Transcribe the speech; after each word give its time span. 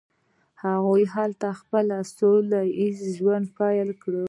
هغوی 0.63 1.03
هلته 1.15 1.47
خپل 1.59 1.85
سوله 2.17 2.61
ایز 2.79 2.99
ژوند 3.17 3.45
پیل 3.57 3.89
کړ. 4.01 4.13